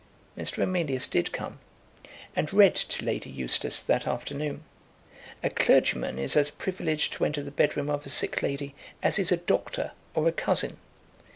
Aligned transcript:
Mr. 0.35 0.63
Emilius 0.63 1.07
did 1.07 1.31
come 1.31 1.59
and 2.35 2.51
read 2.51 2.73
to 2.73 3.05
Lady 3.05 3.29
Eustace 3.29 3.83
that 3.83 4.07
afternoon. 4.07 4.63
A 5.43 5.49
clergyman 5.51 6.17
is 6.17 6.35
as 6.35 6.49
privileged 6.49 7.13
to 7.13 7.23
enter 7.25 7.43
the 7.43 7.51
bedroom 7.51 7.87
of 7.87 8.03
a 8.07 8.09
sick 8.09 8.41
lady 8.41 8.73
as 9.03 9.19
is 9.19 9.31
a 9.31 9.37
doctor 9.37 9.91
or 10.15 10.27
a 10.27 10.31
cousin. 10.31 10.77